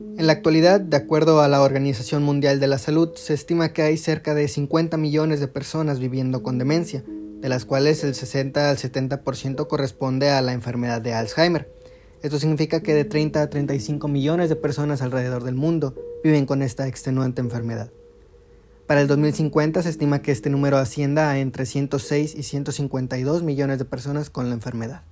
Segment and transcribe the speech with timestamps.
[0.00, 3.82] En la actualidad, de acuerdo a la Organización Mundial de la Salud, se estima que
[3.82, 7.02] hay cerca de 50 millones de personas viviendo con demencia,
[7.40, 11.68] de las cuales el 60 al 70% corresponde a la enfermedad de Alzheimer.
[12.22, 16.62] Esto significa que de 30 a 35 millones de personas alrededor del mundo viven con
[16.62, 17.90] esta extenuante enfermedad.
[18.86, 23.80] Para el 2050 se estima que este número ascienda a entre 106 y 152 millones
[23.80, 25.02] de personas con la enfermedad.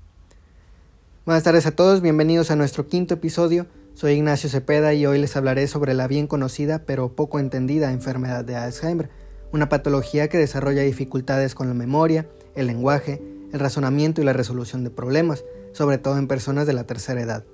[1.25, 3.67] Buenas tardes a todos, bienvenidos a nuestro quinto episodio.
[3.97, 8.45] Soy Ignacio Cepeda y hoy les hablaré sobre la bien conocida pero poco entendida enfermedad
[8.45, 9.09] de Alzheimer,
[9.53, 13.23] una patología que desarrolla dificultades con la memoria, el lenguaje,
[13.55, 17.45] el razonamiento y la resolución de problemas, sobre todo en personas de la tercera edad.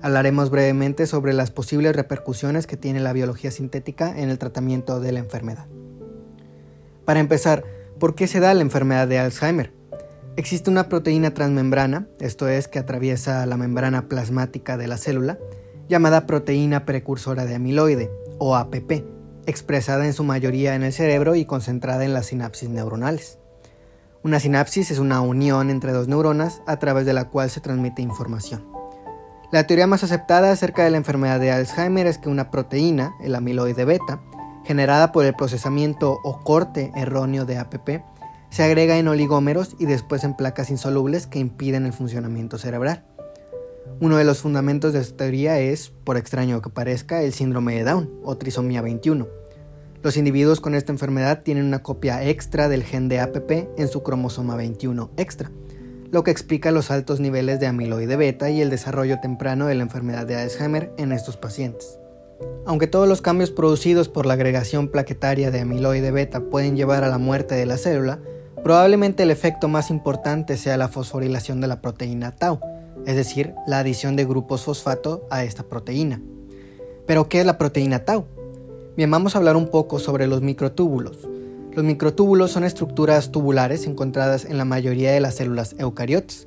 [0.00, 5.12] Hablaremos brevemente sobre las posibles repercusiones que tiene la biología sintética en el tratamiento de
[5.12, 5.66] la enfermedad.
[7.04, 7.62] Para empezar,
[7.98, 9.74] ¿por qué se da la enfermedad de Alzheimer?
[10.36, 15.38] Existe una proteína transmembrana, esto es, que atraviesa la membrana plasmática de la célula,
[15.88, 19.04] llamada proteína precursora de amiloide, o APP,
[19.46, 23.38] expresada en su mayoría en el cerebro y concentrada en las sinapsis neuronales.
[24.22, 28.00] Una sinapsis es una unión entre dos neuronas a través de la cual se transmite
[28.00, 28.64] información.
[29.52, 33.34] La teoría más aceptada acerca de la enfermedad de Alzheimer es que una proteína, el
[33.34, 34.20] amiloide beta,
[34.64, 38.02] generada por el procesamiento o corte erróneo de APP,
[38.48, 43.04] se agrega en oligómeros y después en placas insolubles que impiden el funcionamiento cerebral.
[44.00, 47.84] Uno de los fundamentos de esta teoría es, por extraño que parezca, el síndrome de
[47.84, 49.26] Down o trisomía 21.
[50.02, 54.02] Los individuos con esta enfermedad tienen una copia extra del gen de APP en su
[54.02, 55.50] cromosoma 21 extra,
[56.10, 59.82] lo que explica los altos niveles de amiloide beta y el desarrollo temprano de la
[59.82, 61.98] enfermedad de Alzheimer en estos pacientes.
[62.66, 67.08] Aunque todos los cambios producidos por la agregación plaquetaria de amiloide beta pueden llevar a
[67.08, 68.18] la muerte de la célula,
[68.62, 72.60] probablemente el efecto más importante sea la fosforilación de la proteína tau,
[73.06, 76.20] es decir, la adición de grupos fosfato a esta proteína.
[77.06, 78.26] ¿Pero qué es la proteína tau?
[78.96, 81.28] Bien, vamos a hablar un poco sobre los microtúbulos.
[81.72, 86.46] Los microtúbulos son estructuras tubulares encontradas en la mayoría de las células eucariotas.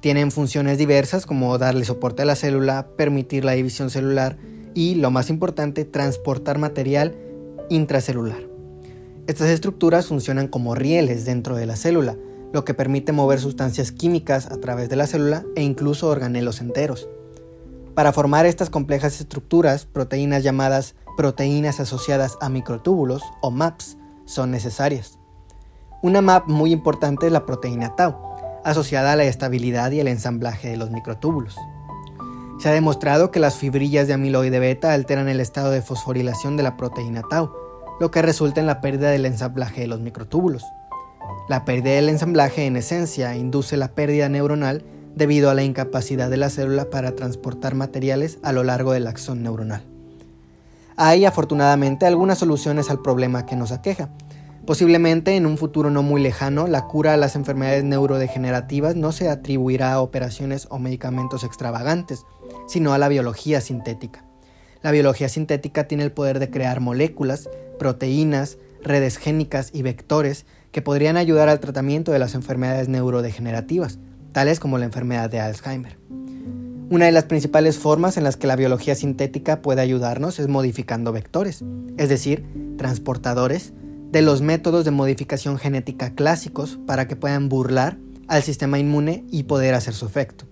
[0.00, 4.36] Tienen funciones diversas como darle soporte a la célula, permitir la división celular
[4.74, 7.14] y, lo más importante, transportar material
[7.70, 8.42] intracelular.
[9.26, 12.16] Estas estructuras funcionan como rieles dentro de la célula,
[12.52, 17.08] lo que permite mover sustancias químicas a través de la célula e incluso organelos enteros.
[17.94, 25.18] Para formar estas complejas estructuras, proteínas llamadas proteínas asociadas a microtúbulos o MAPS son necesarias.
[26.02, 28.16] Una MAP muy importante es la proteína tau,
[28.64, 31.56] asociada a la estabilidad y el ensamblaje de los microtúbulos.
[32.58, 36.62] Se ha demostrado que las fibrillas de amiloide beta alteran el estado de fosforilación de
[36.62, 37.52] la proteína tau,
[38.00, 40.64] lo que resulta en la pérdida del ensamblaje de los microtúbulos.
[41.48, 46.36] La pérdida del ensamblaje en esencia induce la pérdida neuronal debido a la incapacidad de
[46.36, 49.84] la célula para transportar materiales a lo largo del axón neuronal.
[50.96, 54.10] Hay afortunadamente algunas soluciones al problema que nos aqueja.
[54.66, 59.28] Posiblemente en un futuro no muy lejano, la cura a las enfermedades neurodegenerativas no se
[59.28, 62.24] atribuirá a operaciones o medicamentos extravagantes,
[62.68, 64.24] sino a la biología sintética.
[64.82, 67.48] La biología sintética tiene el poder de crear moléculas,
[67.78, 73.98] proteínas, redes génicas y vectores que podrían ayudar al tratamiento de las enfermedades neurodegenerativas,
[74.32, 75.98] tales como la enfermedad de Alzheimer.
[76.90, 81.12] Una de las principales formas en las que la biología sintética puede ayudarnos es modificando
[81.12, 81.64] vectores,
[81.96, 82.44] es decir,
[82.76, 83.72] transportadores,
[84.10, 89.44] de los métodos de modificación genética clásicos para que puedan burlar al sistema inmune y
[89.44, 90.46] poder hacer su efecto.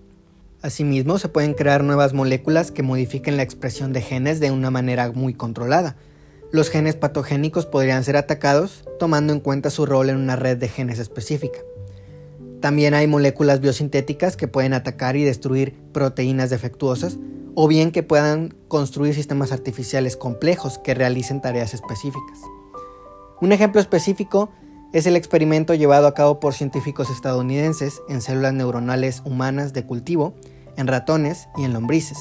[0.61, 5.11] Asimismo, se pueden crear nuevas moléculas que modifiquen la expresión de genes de una manera
[5.11, 5.95] muy controlada.
[6.51, 10.67] Los genes patogénicos podrían ser atacados tomando en cuenta su rol en una red de
[10.67, 11.59] genes específica.
[12.59, 17.17] También hay moléculas biosintéticas que pueden atacar y destruir proteínas defectuosas
[17.53, 22.39] o bien que puedan construir sistemas artificiales complejos que realicen tareas específicas.
[23.41, 24.49] Un ejemplo específico
[24.91, 30.33] es el experimento llevado a cabo por científicos estadounidenses en células neuronales humanas de cultivo,
[30.77, 32.17] en ratones y en lombrices.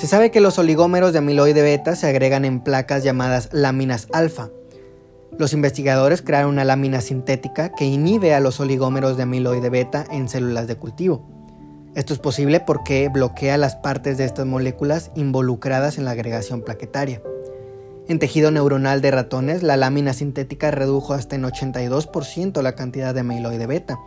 [0.00, 4.48] Se sabe que los oligómeros de amiloide beta se agregan en placas llamadas láminas alfa,
[5.38, 10.28] los investigadores crearon una lámina sintética que inhibe a los oligómeros de amiloide beta en
[10.30, 11.28] células de cultivo.
[11.94, 17.20] Esto es posible porque bloquea las partes de estas moléculas involucradas en la agregación plaquetaria.
[18.08, 23.20] En tejido neuronal de ratones, la lámina sintética redujo hasta en 82% la cantidad de
[23.20, 23.98] amiloide beta,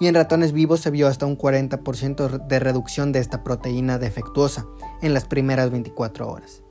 [0.00, 4.66] y en ratones vivos se vio hasta un 40% de reducción de esta proteína defectuosa
[5.02, 6.62] en las primeras 24 horas.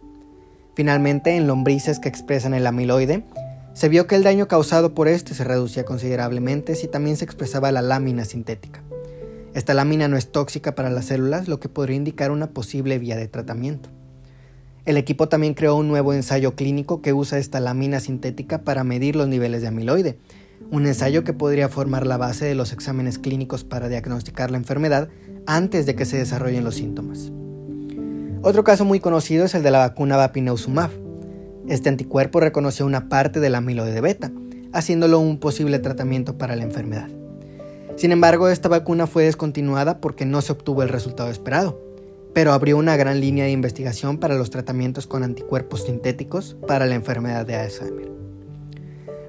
[0.76, 3.26] Finalmente, en lombrices que expresan el amiloide,
[3.74, 7.72] se vio que el daño causado por este se reducía considerablemente si también se expresaba
[7.72, 8.82] la lámina sintética.
[9.54, 13.16] Esta lámina no es tóxica para las células, lo que podría indicar una posible vía
[13.16, 13.90] de tratamiento.
[14.86, 19.16] El equipo también creó un nuevo ensayo clínico que usa esta lámina sintética para medir
[19.16, 20.18] los niveles de amiloide,
[20.72, 25.10] un ensayo que podría formar la base de los exámenes clínicos para diagnosticar la enfermedad
[25.46, 27.32] antes de que se desarrollen los síntomas.
[28.42, 30.92] Otro caso muy conocido es el de la vacuna Vapineuzumab.
[31.68, 34.32] Este anticuerpo reconoció una parte del amiloide beta,
[34.74, 37.10] haciéndolo un posible tratamiento para la enfermedad.
[37.96, 41.82] Sin embargo, esta vacuna fue descontinuada porque no se obtuvo el resultado esperado,
[42.34, 46.94] pero abrió una gran línea de investigación para los tratamientos con anticuerpos sintéticos para la
[46.94, 48.12] enfermedad de Alzheimer.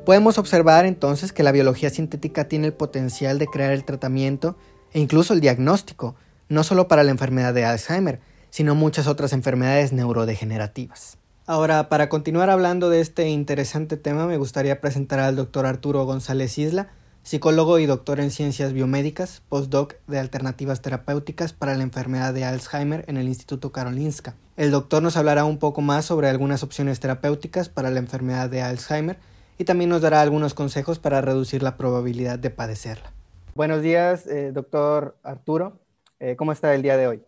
[0.09, 4.57] Podemos observar entonces que la biología sintética tiene el potencial de crear el tratamiento
[4.95, 6.17] e incluso el diagnóstico,
[6.49, 8.19] no solo para la enfermedad de Alzheimer,
[8.49, 11.19] sino muchas otras enfermedades neurodegenerativas.
[11.45, 16.57] Ahora, para continuar hablando de este interesante tema, me gustaría presentar al doctor Arturo González
[16.57, 16.89] Isla,
[17.23, 23.05] psicólogo y doctor en ciencias biomédicas, postdoc de alternativas terapéuticas para la enfermedad de Alzheimer
[23.09, 24.37] en el Instituto Karolinska.
[24.57, 28.63] El doctor nos hablará un poco más sobre algunas opciones terapéuticas para la enfermedad de
[28.63, 29.19] Alzheimer
[29.59, 33.13] y también nos dará algunos consejos para reducir la probabilidad de padecerla.
[33.55, 35.81] Buenos días, eh, doctor Arturo.
[36.21, 37.23] Eh, ¿Cómo está el día de hoy?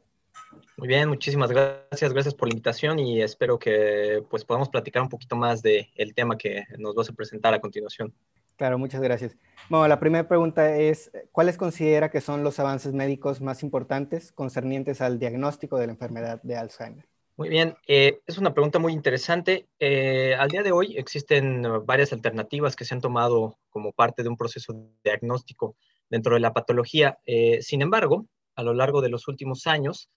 [0.76, 5.08] Muy bien, muchísimas gracias, gracias por la invitación y espero que pues podamos platicar un
[5.08, 8.14] poquito más del el tema que nos vas a presentar a continuación.
[8.56, 9.36] Claro, muchas gracias.
[9.68, 15.00] Bueno, la primera pregunta es, ¿cuáles considera que son los avances médicos más importantes concernientes
[15.00, 17.09] al diagnóstico de la enfermedad de Alzheimer?
[17.40, 19.66] Muy bien, eh, es una pregunta muy interesante.
[19.78, 24.28] Eh, al día de hoy existen varias alternativas que se han tomado como parte de
[24.28, 25.74] un proceso diagnóstico
[26.10, 27.18] dentro de la patología.
[27.24, 28.26] Eh, sin embargo,
[28.56, 30.10] a lo largo de los últimos años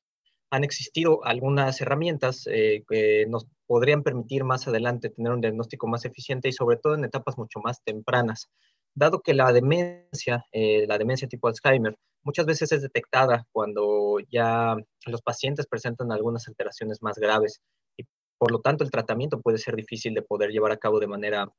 [0.50, 6.50] han existido algunas herramientas que nos podrían permitir más adelante tener un diagnóstico más eficiente
[6.50, 8.50] y sobre todo en etapas mucho más tempranas.
[8.96, 14.76] Dado que la demencia, la demencia tipo Alzheimer, muchas veces es detectada cuando ya
[15.06, 17.62] los pacientes presentan algunas alteraciones más graves
[17.98, 18.06] y
[18.38, 21.50] por lo tanto el tratamiento puede ser difícil de poder llevar a cabo de manera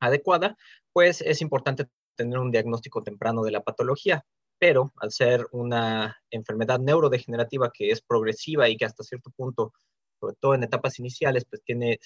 [0.00, 0.56] adecuada,
[0.92, 1.86] pues es importante
[2.16, 4.24] tener un diagnóstico temprano de la patología.
[4.58, 9.72] Pero al ser una enfermedad neurodegenerativa que es progresiva y que hasta cierto punto,
[10.20, 11.98] sobre todo en etapas iniciales, pues tiene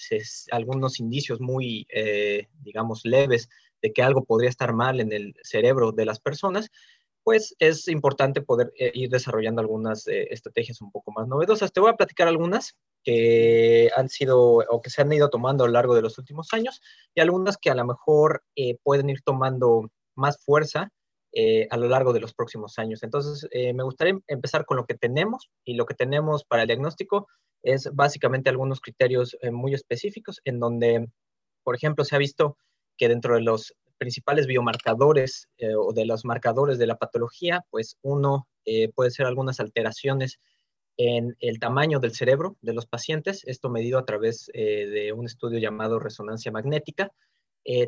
[0.50, 3.48] algunos indicios muy, eh, digamos, leves
[3.82, 6.70] de que algo podría estar mal en el cerebro de las personas,
[7.28, 11.74] pues es importante poder eh, ir desarrollando algunas eh, estrategias un poco más novedosas.
[11.74, 15.66] Te voy a platicar algunas que han sido o que se han ido tomando a
[15.66, 16.80] lo largo de los últimos años
[17.14, 20.90] y algunas que a lo mejor eh, pueden ir tomando más fuerza
[21.70, 23.02] a lo largo de los próximos años.
[23.02, 26.68] Entonces, me gustaría em, empezar con lo que tenemos y lo que tenemos para el
[26.68, 27.28] diagnóstico
[27.62, 31.06] es básicamente algunos criterios muy específicos en donde,
[31.62, 32.56] por ejemplo, se ha visto
[32.96, 37.98] que dentro de los principales biomarcadores eh, o de los marcadores de la patología, pues
[38.02, 40.38] uno eh, puede ser algunas alteraciones
[40.96, 45.26] en el tamaño del cerebro de los pacientes, esto medido a través eh, de un
[45.26, 47.12] estudio llamado resonancia magnética.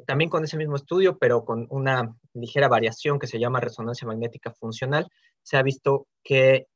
[0.06, 4.52] también con ese mismo estudio, pero con una ligera variación que se llama resonancia magnética
[4.52, 5.08] funcional,
[5.42, 6.66] se ha visto que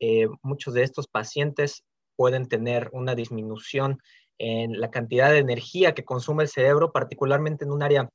[0.42, 1.84] muchos de estos pacientes
[2.16, 3.98] pueden tener una disminución
[4.38, 8.08] en la cantidad de energía que consume el cerebro, particularmente en un área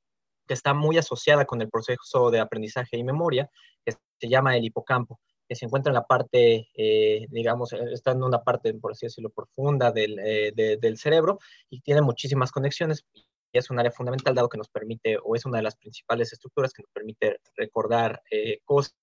[0.49, 3.51] que está muy asociada con el proceso de aprendizaje y memoria,
[3.85, 8.13] que se llama el hipocampo, que se encuentra en la parte, eh, digamos, eh, está
[8.13, 10.51] en una parte, por así decirlo, profunda del, eh,
[10.81, 11.37] del cerebro
[11.69, 15.45] y tiene muchísimas conexiones y es un área fundamental dado que nos permite, o es
[15.45, 18.21] una de las principales estructuras que nos permite recordar
[18.63, 18.93] cosas.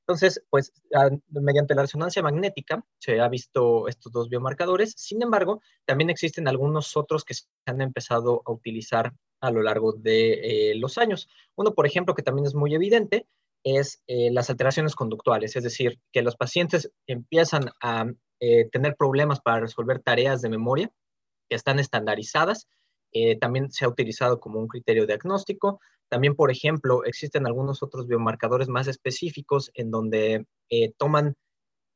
[0.00, 0.72] Entonces, pues
[1.28, 4.94] mediante la resonancia magnética se ha visto estos dos biomarcadores.
[4.96, 9.92] Sin embargo, también existen algunos otros que se han empezado a utilizar a lo largo
[9.92, 11.28] de eh, los años.
[11.56, 13.26] Uno, por ejemplo, que también es muy evidente,
[13.64, 18.06] es eh, las alteraciones conductuales, es decir, que los pacientes empiezan a
[18.40, 20.90] eh, tener problemas para resolver tareas de memoria
[21.48, 22.68] que están estandarizadas.
[23.40, 25.80] también se ha utilizado como un criterio diagnóstico.
[26.10, 30.44] También, por ejemplo, existen algunos otros biomarcadores más específicos en donde
[30.98, 31.34] toman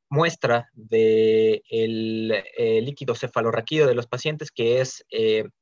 [0.09, 1.63] muestra del
[2.57, 5.05] de líquido cefalorraquídeo de los pacientes, que es,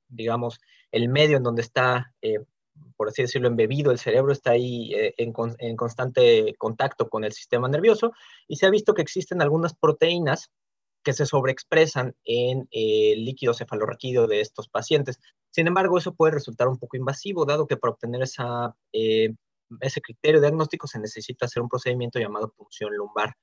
[0.09, 0.61] digamos,
[0.93, 2.45] el medio en donde está, eh,
[2.97, 7.69] por así decirlo, embebido el cerebro, está ahí eh, en, constante contacto con el sistema
[7.69, 8.13] nervioso
[8.47, 10.51] y se ha visto que existen algunas proteínas
[11.05, 15.21] que se sobreexpresan en eh, líquido cefalorraquídeo de estos pacientes.
[15.51, 20.87] Sin embargo, eso puede resultar un poco invasivo, dado que para obtener ese criterio diagnóstico
[20.87, 23.35] se necesita hacer un procedimiento llamado punción lumbar.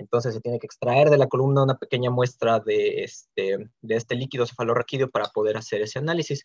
[0.00, 4.14] Entonces se tiene que extraer de la columna una pequeña muestra de este, de este
[4.14, 6.42] líquido cefalorraquídeo para poder hacer ese análisis.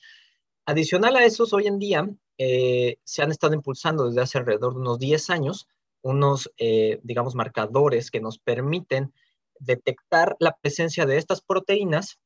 [0.67, 4.79] Adicional a esos, hoy en día eh, se han estado impulsando desde hace alrededor de
[4.79, 5.67] unos 10 años
[6.01, 9.13] unos, eh, digamos, marcadores que nos permiten
[9.60, 12.19] detectar la presencia de estas proteínas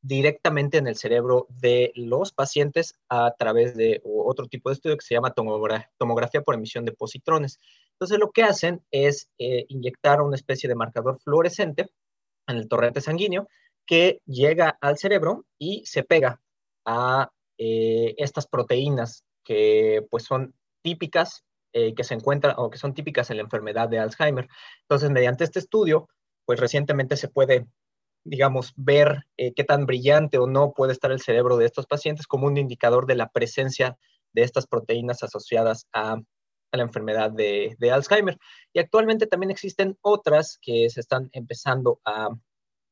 [0.00, 5.04] directamente en el cerebro de los pacientes a través de otro tipo de estudio que
[5.04, 7.58] se llama tomografía por emisión de positrones.
[7.92, 11.88] Entonces lo que hacen es eh, inyectar una especie de marcador fluorescente
[12.46, 13.48] en el torrente sanguíneo
[13.86, 16.40] que llega al cerebro y se pega
[16.84, 22.94] a eh, estas proteínas que pues son típicas, eh, que se encuentran o que son
[22.94, 24.48] típicas en la enfermedad de Alzheimer.
[24.82, 26.08] Entonces, mediante este estudio,
[26.44, 27.66] pues recientemente se puede,
[28.24, 32.46] digamos, ver qué tan brillante o no puede estar el cerebro de estos pacientes como
[32.46, 33.98] un indicador de la presencia
[34.32, 36.18] de estas proteínas asociadas a
[36.72, 38.38] a la enfermedad de, Alzheimer.
[38.72, 42.28] Y actualmente también existen otras que se están empezando a,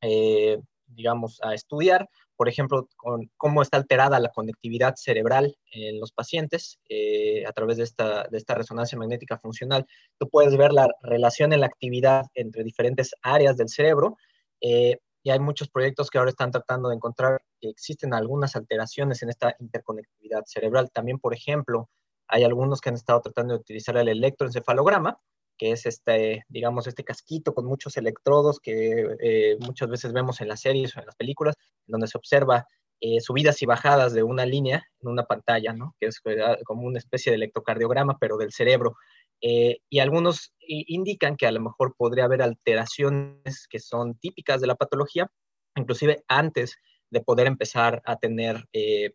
[0.01, 6.13] eh, digamos, a estudiar, por ejemplo, con cómo está alterada la conectividad cerebral en los
[6.13, 9.87] pacientes eh, a través de esta, resonancia magnética funcional.
[10.19, 14.17] Tú puedes ver la relación en la actividad entre diferentes áreas del cerebro.
[14.61, 19.23] Eh, y hay muchos proyectos que ahora están tratando de encontrar que existen algunas alteraciones
[19.23, 20.91] en esta interconectividad cerebral.
[20.93, 21.89] También, por ejemplo,
[22.29, 25.19] hay algunos que han estado tratando de utilizar el electroencefalograma,
[25.59, 30.49] que es este, digamos, este casquito con muchos electrodos que eh, muchas veces vemos en
[30.49, 31.55] las series o en las películas,
[31.87, 32.67] donde se observa
[33.01, 35.95] eh, subidas y bajadas de una línea en una pantalla, ¿no?
[36.01, 38.97] Que es eh, como una especie de electrocardiograma, pero del cerebro.
[39.41, 44.75] y algunos indican que a lo mejor podría haber alteraciones que son típicas de la
[44.77, 45.29] patología,
[45.77, 46.77] inclusive antes
[47.11, 48.65] de poder empezar a tener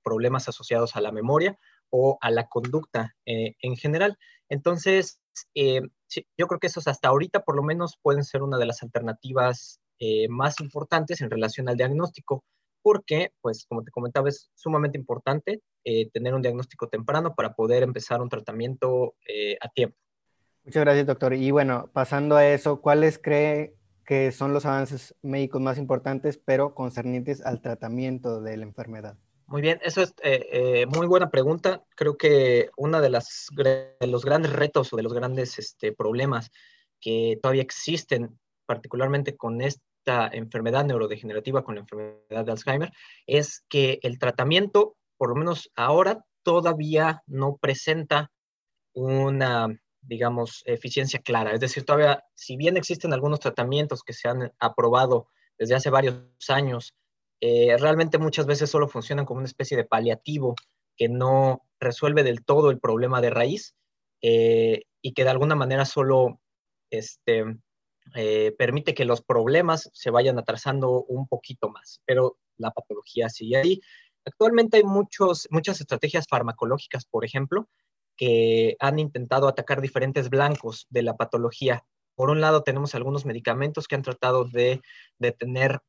[0.03, 1.57] problemas asociados a la memoria
[1.89, 4.17] o a la conducta eh, en general.
[4.49, 5.19] Entonces,
[5.55, 5.81] eh,
[6.37, 9.79] yo creo que esos hasta ahorita por lo menos pueden ser una de las alternativas
[9.99, 12.43] eh, más importantes en relación al diagnóstico,
[12.81, 15.61] porque, pues, como te comentaba, es sumamente importante
[16.13, 19.15] tener un diagnóstico temprano para poder empezar un tratamiento
[19.59, 19.97] a tiempo.
[20.63, 21.33] Muchas gracias, doctor.
[21.33, 23.75] Y bueno, pasando a eso, ¿cuáles cree
[24.05, 29.17] que son los avances médicos más importantes, pero concernientes al tratamiento de la enfermedad?
[29.49, 31.83] Muy bien, eso es eh, eh, muy buena pregunta.
[31.95, 36.51] Creo que uno de, los grandes retos o de los grandes este, problemas
[37.01, 42.91] que todavía existen, particularmente con esta enfermedad neurodegenerativa, con la enfermedad de Alzheimer,
[43.25, 48.31] es que el tratamiento, por lo menos ahora, todavía no presenta
[48.93, 49.67] una,
[50.01, 51.53] digamos, eficiencia clara.
[51.53, 55.27] Es decir, todavía, si bien existen algunos tratamientos que se han aprobado
[55.57, 56.93] desde hace varios años,
[57.41, 60.55] eh, realmente muchas veces solo funcionan como una especie de paliativo
[60.97, 63.75] que no resuelve del todo el problema de raíz
[64.21, 66.41] eh, y que de alguna manera solo
[66.89, 67.45] este,
[68.15, 73.57] eh, permite que los problemas se vayan atrasando un poquito más, pero la patología sigue
[73.57, 73.81] ahí.
[74.25, 77.69] Actualmente hay muchos, muchas estrategias farmacológicas, por ejemplo,
[78.17, 81.85] que han intentado atacar diferentes blancos de la patología.
[82.15, 84.81] Por un lado, tenemos algunos medicamentos que han tratado de
[85.19, 85.79] detener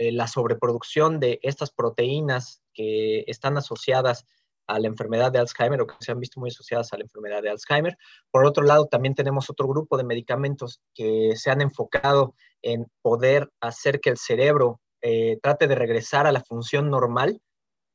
[0.00, 4.24] la sobreproducción de estas proteínas que están asociadas
[4.70, 7.42] a la enfermedad de Alzheimer o que se han visto muy asociadas a la enfermedad
[7.42, 7.96] de Alzheimer.
[8.30, 13.50] Por otro lado, también tenemos otro grupo de medicamentos que se han enfocado en poder
[13.60, 17.40] hacer que el cerebro eh, trate de regresar a la función normal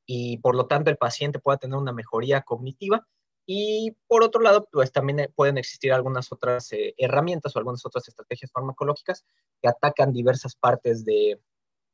[0.06, 3.08] y por lo tanto el paciente pueda tener una mejoría cognitiva.
[3.48, 8.08] Y por otro lado, pues también eh, pueden existir algunas otras herramientas o algunas otras
[8.08, 9.24] estrategias farmacológicas
[9.62, 11.40] que atacan diversas partes de,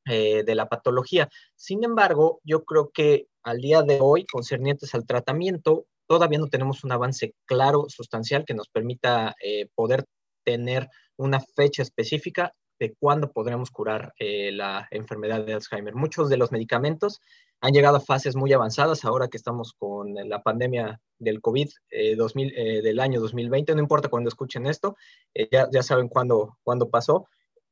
[0.06, 1.30] eh, de la patología.
[1.56, 6.84] Sin embargo, yo creo que al día de hoy, concernientes al tratamiento, todavía no tenemos
[6.84, 10.06] un avance claro, sustancial, que nos permita eh, poder
[10.44, 15.94] tener una fecha específica de cuándo podremos curar eh, la enfermedad de Alzheimer.
[15.94, 17.22] Muchos de los medicamentos
[17.62, 21.70] han llegado a fases muy avanzadas ahora que estamos con la pandemia del COVID
[22.18, 23.76] 2000, del año 2020.
[23.76, 24.96] No importa cuando escuchen esto,
[25.52, 27.28] ya, ya, saben cuándo, cuándo pasó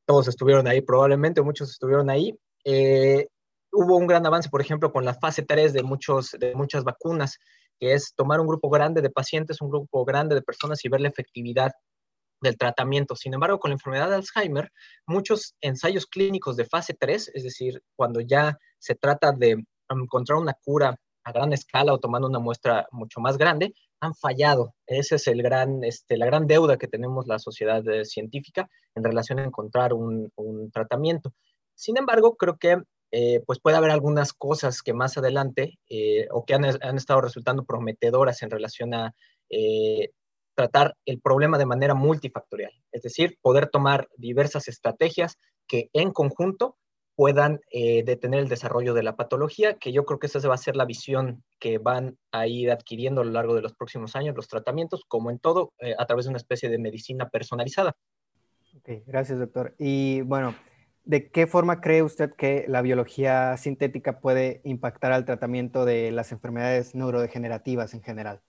[0.09, 2.35] todos estuvieron ahí, probablemente muchos estuvieron ahí.
[2.65, 3.27] Eh,
[3.71, 7.37] hubo un gran avance, por ejemplo, con la fase 3 de, muchos, de muchas vacunas,
[7.79, 11.01] que es tomar un grupo grande de pacientes, un grupo grande de personas y ver
[11.01, 11.73] la efectividad
[12.41, 13.15] del tratamiento.
[13.15, 14.71] Sin embargo, con la enfermedad de Alzheimer,
[15.05, 20.55] muchos ensayos clínicos de fase 3, es decir, cuando ya se trata de encontrar una
[20.65, 24.75] cura a gran escala o tomando una muestra mucho más grande, han fallado.
[24.87, 29.03] Esa es el gran, este, la gran deuda que tenemos la sociedad eh, científica en
[29.03, 30.31] relación a encontrar un,
[30.71, 31.33] tratamiento.
[31.75, 36.45] Sin embargo, creo que eh, pues puede haber algunas cosas que más adelante eh, o
[36.45, 39.13] que han, han, estado resultando prometedoras en relación a
[40.53, 46.77] tratar el problema de manera multifactorial, es decir, poder tomar diversas estrategias que en conjunto
[47.19, 50.57] puedan eh, detener el desarrollo de la patología, que yo creo que esa va a
[50.57, 54.37] ser la visión que van a ir adquiriendo a lo largo de los próximos años
[54.37, 57.93] los tratamientos, como en todo, eh, a través de una especie de medicina personalizada.
[58.77, 59.75] Ok, gracias doctor.
[59.77, 60.55] Y bueno,
[61.03, 66.31] ¿De qué forma cree usted que la biología sintética puede impactar al tratamiento de las
[66.31, 68.39] enfermedades neurodegenerativas en general?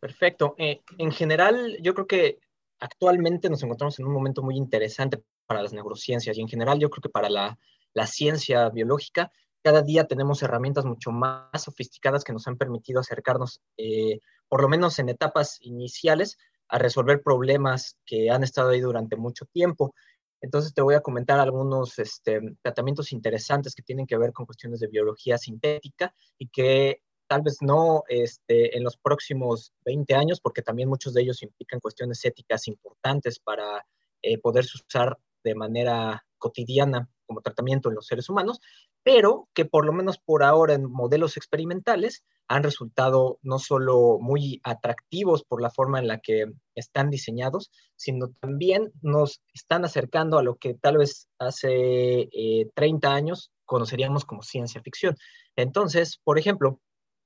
[0.00, 0.56] Perfecto.
[0.58, 2.38] Eh, en general, yo creo que
[2.80, 6.90] actualmente nos encontramos en un momento muy interesante para las neurociencias y en general yo
[6.90, 7.58] creo que para la,
[8.06, 9.30] ciencia biológica,
[9.62, 14.18] cada día tenemos herramientas mucho más sofisticadas que nos han permitido acercarnos, eh,
[14.48, 16.36] por lo menos en etapas iniciales,
[16.68, 19.94] a resolver problemas que han estado ahí durante mucho tiempo.
[20.40, 24.80] Entonces te voy a comentar algunos este, tratamientos interesantes que tienen que ver con cuestiones
[24.80, 30.62] de biología sintética y que tal vez no este, en los próximos 20 años, porque
[30.62, 33.86] también muchos de ellos implican cuestiones éticas importantes para
[34.22, 38.60] eh, poder usar de manera cotidiana como tratamiento en los seres humanos,
[39.02, 44.60] pero que por lo menos por ahora en modelos experimentales han resultado no solo muy
[44.62, 50.42] atractivos por la forma en la que están diseñados, sino también nos están acercando a
[50.42, 52.28] lo que tal vez hace
[52.74, 55.16] 30 eh, años conoceríamos como ciencia ficción.
[55.56, 56.78] Entonces, por ejemplo,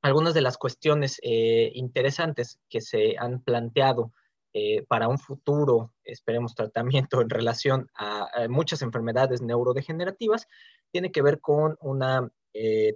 [0.03, 4.13] algunas de las cuestiones eh, interesantes que se han planteado
[4.57, 10.47] eh, para un futuro, esperemos, tratamiento en relación a, muchas enfermedades neurodegenerativas,
[10.91, 12.31] tiene que ver con una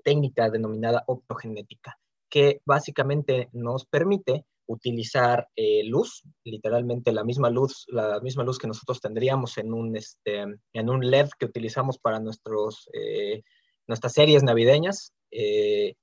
[0.02, 1.98] técnica denominada optogenética
[2.30, 8.68] que básicamente nos permite utilizar eh, luz, literalmente la misma luz, la misma luz que
[8.68, 13.42] nosotros tendríamos en un, este, en un LED que utilizamos para nuestros, eh,
[13.88, 15.12] nuestras series navideñas.
[15.32, 15.94] Eh,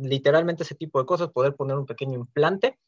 [0.00, 2.78] literalmente ese tipo de cosas, poder poner un pequeño implante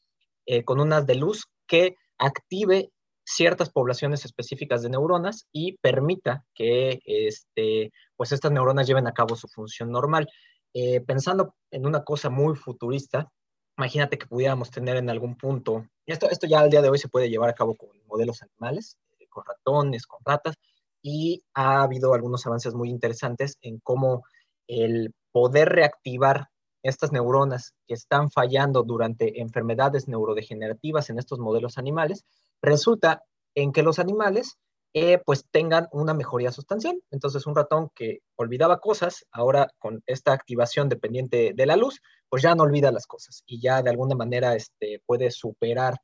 [0.64, 2.92] con unas de luz que active
[3.24, 9.36] ciertas poblaciones específicas de neuronas y permita que este, pues estas neuronas lleven a cabo
[9.36, 10.28] su función normal.
[10.74, 13.32] Eh, pensando en una cosa muy futurista,
[13.78, 17.08] imagínate que pudiéramos tener en algún punto, esto, esto ya al día de hoy se
[17.08, 20.56] puede llevar a cabo con modelos animales, eh, con ratones, con ratas,
[21.00, 24.24] y ha habido algunos avances muy interesantes en cómo
[24.66, 26.48] el poder reactivar
[26.82, 32.24] estas neuronas que están fallando durante enfermedades neurodegenerativas en estos modelos animales,
[32.60, 34.58] resulta en que los animales
[34.94, 37.00] eh, pues tengan una mejoría sustancial.
[37.10, 42.42] Entonces, un ratón que olvidaba cosas, ahora con esta activación dependiente de la luz, pues
[42.42, 45.96] ya no olvida las cosas y ya de alguna manera este, puede superar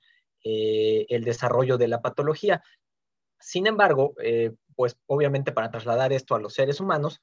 [0.43, 2.63] eh, el desarrollo de la patología.
[3.39, 7.21] Sin embargo, eh, pues obviamente para trasladar esto a los seres humanos,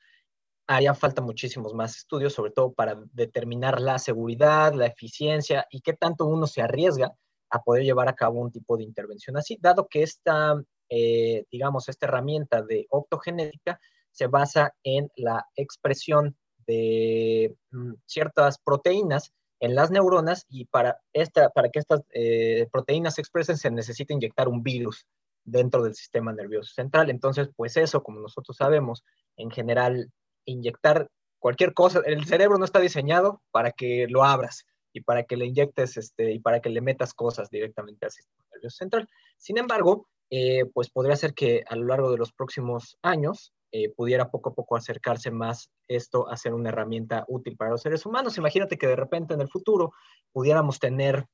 [0.68, 5.94] haría falta muchísimos más estudios, sobre todo para determinar la seguridad, la eficiencia y qué
[5.94, 7.14] tanto uno se arriesga
[7.50, 10.56] a poder llevar a cabo un tipo de intervención así, dado que esta
[10.90, 13.80] eh, digamos, esta herramienta de optogenética
[14.12, 21.50] se basa en la expresión de mm, ciertas proteínas en las neuronas y para, esta,
[21.50, 25.08] para que estas eh, proteínas se expresen se necesita inyectar un virus
[25.44, 27.10] dentro del sistema nervioso central.
[27.10, 29.04] Entonces, pues eso, como nosotros sabemos,
[29.38, 30.12] en general,
[30.46, 35.38] inyectar cualquier cosa, el cerebro no está diseñado para que lo abras y para que
[35.38, 39.10] le inyectes este, y para que le metas cosas directamente al sistema nervioso central.
[39.38, 43.94] Sin embargo, eh, pues podría ser que a lo largo de los próximos años eh,
[43.94, 48.06] pudiera poco a poco acercarse más esto a ser una herramienta útil para los seres
[48.06, 48.38] humanos.
[48.38, 49.92] Imagínate que de repente en el futuro
[50.32, 51.26] pudiéramos tener,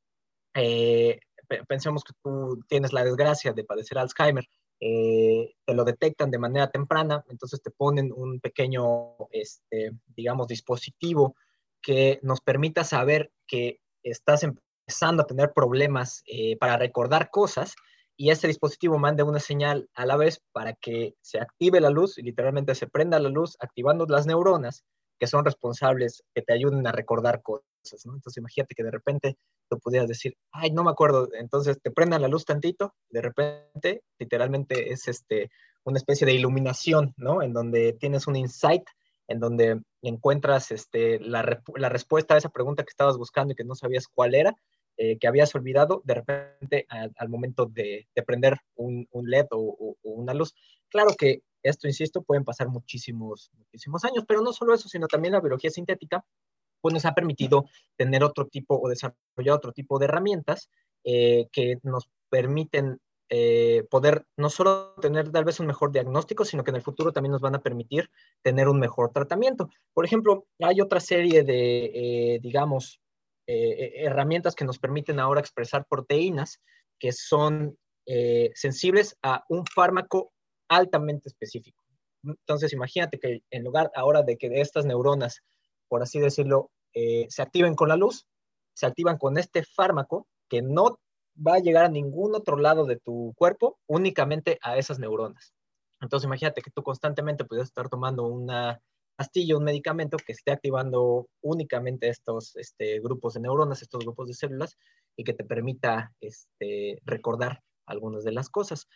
[0.55, 1.19] eh,
[1.67, 4.45] pensemos que tú tienes la desgracia de padecer Alzheimer,
[4.81, 11.35] te lo detectan de manera temprana, entonces te ponen un pequeño, este, digamos, dispositivo
[11.83, 16.23] que nos permita saber que estás empezando a tener problemas
[16.59, 17.75] para recordar cosas
[18.17, 22.17] y este dispositivo manda una señal a la vez para que se active la luz
[22.17, 24.83] y literalmente se prenda la luz, activando las neuronas
[25.19, 27.67] que son responsables, que te ayuden a recordar cosas,
[28.05, 28.15] ¿no?
[28.15, 29.37] Entonces imagínate que de repente
[29.69, 34.03] tú pudieras decir, ay, no me acuerdo, entonces te prendan la luz tantito, de repente
[34.19, 35.49] literalmente es este,
[35.83, 37.41] una especie de iluminación, ¿no?
[37.41, 38.83] En donde tienes un insight,
[39.27, 43.63] en donde encuentras este, la, la respuesta a esa pregunta que estabas buscando y que
[43.63, 44.55] no sabías cuál era,
[44.97, 50.53] eh, que habías olvidado de repente al, momento de, prender un, LED o, una luz.
[50.89, 55.33] Claro que esto, insisto, pueden pasar muchísimos, muchísimos años, pero no solo eso, sino también
[55.33, 56.23] la biología sintética
[56.81, 57.65] pues nos ha permitido
[57.95, 60.69] tener otro tipo o desarrollar otro tipo de herramientas
[61.03, 62.99] eh, que nos permiten
[63.33, 67.13] eh, poder no solo tener tal vez un mejor diagnóstico, sino que en el futuro
[67.13, 68.09] también nos van a permitir
[68.41, 69.69] tener un mejor tratamiento.
[69.93, 72.99] Por ejemplo, hay otra serie de, digamos,
[73.47, 76.59] eh, eh, herramientas que nos permiten ahora expresar proteínas
[76.99, 77.77] que son
[78.53, 80.33] sensibles a un fármaco
[80.67, 81.81] altamente específico.
[82.25, 85.41] Entonces, imagínate que en lugar ahora de que estas neuronas,
[85.91, 88.25] por así decirlo, se activen con la luz,
[88.73, 91.01] se activan con este fármaco que no
[91.35, 95.53] va a llegar a ningún otro lado de tu cuerpo, únicamente a esas neuronas.
[95.99, 98.79] Entonces imagínate que tú constantemente puedes estar tomando una
[99.17, 104.33] pastilla, un medicamento que esté activando únicamente estos este, grupos de neuronas, estos grupos de
[104.33, 104.77] células,
[105.17, 108.87] y que te permita este, recordar algunas de las cosas.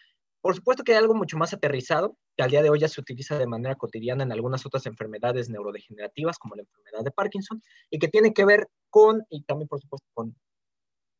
[0.46, 3.02] Por supuesto que hay algo mucho más aterrizado, que al día de hoy ya se
[3.02, 7.98] utiliza de manera cotidiana en algunas otras enfermedades neurodegenerativas, como la enfermedad de Parkinson, y
[7.98, 10.36] que tiene que ver con, y también por supuesto con,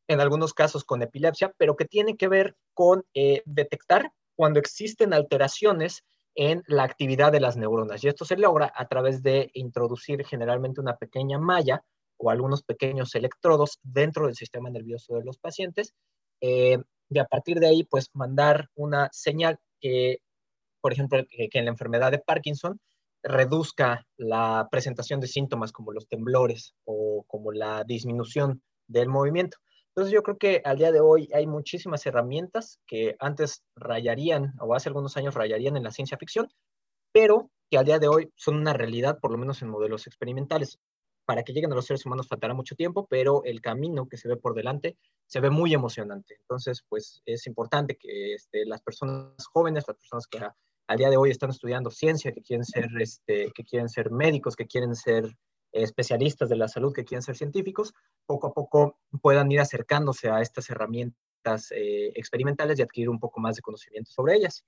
[0.08, 5.12] en algunos casos con epilepsia, pero que tiene que ver con eh, detectar cuando existen
[5.12, 6.04] alteraciones
[6.36, 8.04] en la actividad de las neuronas.
[8.04, 11.84] Y esto se logra a través de introducir generalmente una pequeña malla
[12.18, 15.96] o algunos pequeños electrodos dentro del sistema nervioso de los pacientes.
[16.42, 16.78] Eh,
[17.10, 20.18] y a partir de ahí, pues mandar una señal que,
[20.82, 22.80] por ejemplo, que, en la enfermedad de Parkinson
[23.24, 29.58] reduzca la presentación de síntomas como los temblores o como la disminución del movimiento.
[29.90, 34.76] Entonces yo creo que al día de hoy hay muchísimas herramientas que antes rayarían o
[34.76, 36.50] hace algunos años rayarían en la ciencia ficción,
[37.14, 40.80] pero que al día de hoy son una realidad, por lo menos en modelos experimentales.
[41.26, 44.28] Para que lleguen a los seres humanos faltará mucho tiempo, pero el camino que se
[44.28, 46.38] ve por delante se ve muy emocionante.
[46.42, 50.40] Entonces, pues es importante que este, las personas jóvenes, las personas que
[50.88, 54.56] al día de hoy están estudiando ciencia, que quieren ser, este, que quieren ser médicos,
[54.56, 55.36] que quieren ser
[55.72, 57.94] especialistas de la salud que quieren ser científicos,
[58.26, 63.40] poco a poco puedan ir acercándose a estas herramientas eh, experimentales y adquirir un poco
[63.42, 64.64] más de conocimiento sobre ellas.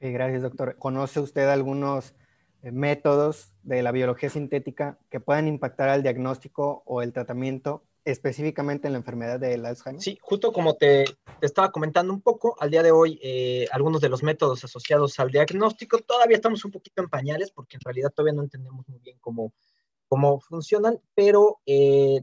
[0.00, 0.76] gracias, doctor.
[0.76, 2.14] ¿Conoce usted algunos
[2.62, 8.94] métodos de la biología sintética que puedan impactar al diagnóstico o el tratamiento específicamente en
[8.94, 10.02] la enfermedad de Alzheimer?
[10.02, 11.04] Sí, justo como te,
[11.40, 15.30] estaba comentando un poco, al día de hoy eh, algunos de los métodos asociados al
[15.30, 19.18] diagnóstico todavía estamos un poquito en pañales porque en realidad todavía no entendemos muy bien
[19.20, 19.52] cómo,
[20.08, 22.22] cómo funcionan, pero eh,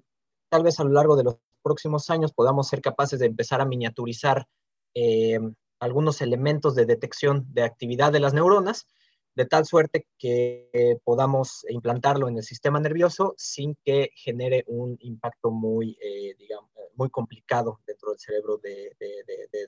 [0.49, 3.65] tal vez a lo largo de los próximos años podamos ser capaces de empezar a
[3.65, 4.47] miniaturizar
[4.93, 5.39] eh,
[5.79, 8.87] algunos elementos de detección de actividad de las neuronas,
[9.35, 15.51] de tal suerte que podamos implantarlo en el sistema nervioso sin que genere un impacto
[15.51, 18.95] muy, eh, digamos, muy complicado dentro del cerebro de,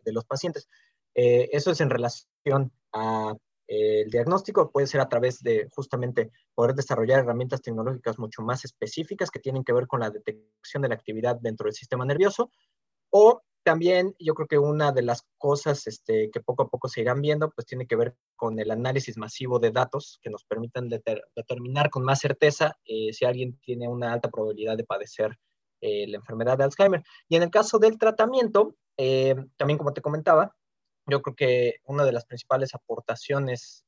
[0.04, 0.70] de los pacientes.
[1.14, 3.34] eso es en relación a
[3.68, 9.30] el diagnóstico puede ser a través de justamente poder desarrollar herramientas tecnológicas mucho más específicas
[9.30, 12.50] que tienen que ver con la detección de la actividad dentro del sistema nervioso
[13.10, 17.02] o también yo creo que una de las cosas este, que poco a poco se
[17.02, 20.88] irán viendo, pues tiene que ver con el análisis masivo de datos que nos permitan
[20.88, 25.38] determinar con más certeza eh, si alguien tiene una alta probabilidad de padecer
[25.82, 27.04] eh, la enfermedad de Alzheimer.
[27.28, 30.56] Y en el caso del tratamiento, eh, también como te comentaba,
[31.06, 33.84] yo creo que una de las principales aportaciones,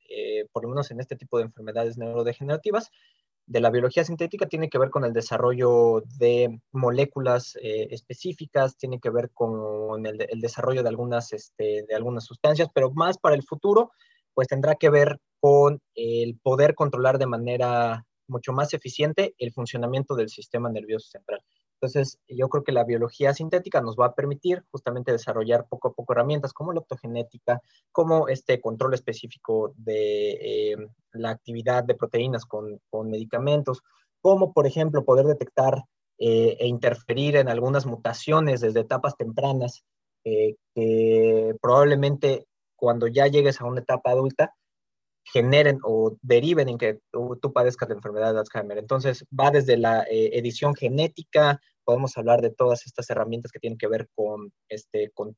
[0.51, 2.91] por lo menos en este tipo de enfermedades neurodegenerativas,
[3.49, 8.99] de la biología sintética tiene que ver con el desarrollo de moléculas eh, específicas, tiene
[8.99, 13.41] que ver con el, desarrollo de algunas, este, de algunas sustancias, pero más para el
[13.41, 13.91] futuro,
[14.35, 20.13] pues tendrá que ver con el poder controlar de manera mucho más eficiente el funcionamiento
[20.13, 21.41] del sistema nervioso central.
[21.81, 25.93] Entonces, yo creo que la biología sintética nos va a permitir justamente desarrollar poco a
[25.93, 27.61] poco herramientas como la optogenética,
[27.93, 30.31] como este control específico de
[30.73, 30.77] eh,
[31.13, 33.81] la actividad de proteínas con, medicamentos,
[34.19, 35.85] como por ejemplo poder detectar
[36.17, 39.85] eh, e interferir en algunas mutaciones desde etapas tempranas
[40.25, 44.53] eh, que probablemente cuando ya llegues a una etapa adulta
[45.31, 48.77] generen o deriven en que tú, padezcas la enfermedad de Alzheimer.
[48.77, 53.77] Entonces, va desde la eh, edición genética, podemos hablar de todas estas herramientas que tienen
[53.77, 55.35] que ver con, este, con,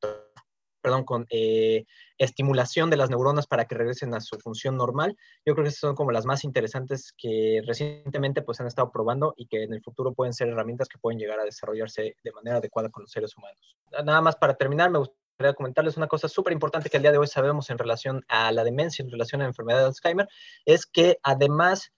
[0.82, 1.84] perdón, con eh,
[2.18, 5.16] estimulación de las neuronas para que regresen a su función normal.
[5.46, 9.34] Yo creo que esas son como las más interesantes que recientemente pues han estado probando
[9.36, 12.56] y que en el futuro pueden ser herramientas que pueden llegar a desarrollarse de manera
[12.56, 13.76] adecuada con los seres humanos.
[14.04, 17.12] Nada más para terminar, me gustaría quería comentarles una cosa súper importante que al día
[17.12, 20.28] de hoy sabemos en relación a la demencia, en relación a la enfermedad de Alzheimer,
[20.64, 21.90] es que además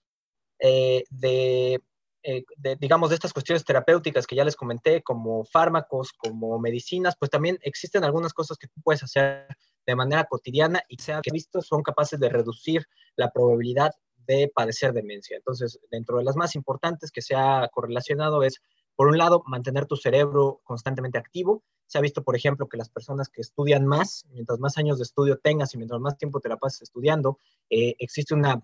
[0.58, 1.04] eh,
[2.26, 7.16] eh, de, digamos, de estas cuestiones terapéuticas que ya les comenté, como fármacos, como medicinas,
[7.18, 9.46] pues también existen algunas cosas que tú puedes hacer
[9.86, 13.92] de manera cotidiana y se ha visto son capaces de reducir la probabilidad
[14.26, 15.36] de padecer demencia.
[15.36, 18.62] Entonces, dentro de las más importantes que se ha correlacionado es,
[18.96, 22.88] por un lado, mantener tu cerebro constantemente activo se ha visto, por ejemplo, que las
[22.88, 26.48] personas que estudian más, mientras más años de estudio tengas y mientras más tiempo te
[26.48, 27.38] la pases estudiando,
[27.70, 28.62] eh, existe una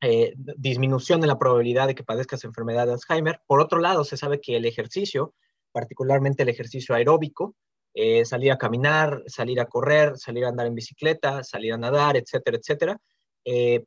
[0.00, 3.40] eh, disminución en la probabilidad de que padezcas enfermedad de Alzheimer.
[3.46, 5.34] Por otro lado, se sabe que el ejercicio,
[5.72, 7.54] particularmente el ejercicio aeróbico,
[7.94, 12.16] eh, salir a caminar, salir a correr, salir a andar en bicicleta, salir a nadar,
[12.16, 13.00] etcétera, etcétera,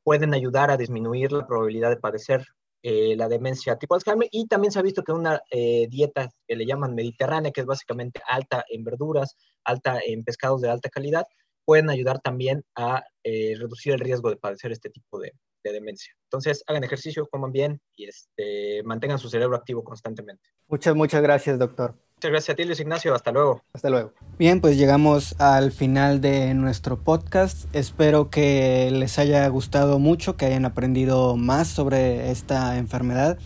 [0.03, 2.45] pueden ayudar a disminuir la probabilidad de padecer
[2.81, 6.55] eh, la demencia tipo Alzheimer y también se ha visto que una eh, dieta que
[6.55, 11.25] le llaman mediterránea, que es básicamente alta en verduras, alta en pescados de alta calidad,
[11.65, 16.11] pueden ayudar también a eh, reducir el riesgo de padecer este tipo de, demencia.
[16.23, 20.49] Entonces, hagan ejercicio, coman bien y este, mantengan su cerebro activo constantemente.
[20.67, 21.95] Muchas, muchas gracias, doctor.
[22.19, 23.15] Muchas gracias a ti, Luis Ignacio.
[23.15, 23.63] Hasta luego.
[23.71, 24.11] Hasta luego.
[24.37, 27.73] Bien, pues llegamos al final de nuestro podcast.
[27.73, 33.37] Espero que les haya gustado mucho, que hayan aprendido más sobre esta enfermedad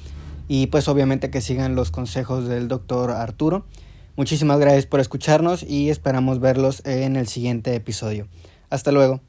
[0.48, 3.68] y pues obviamente que sigan los consejos del doctor Arturo.
[4.16, 8.28] Muchísimas gracias por escucharnos y esperamos verlos en el siguiente episodio.
[8.72, 9.22] Hasta luego.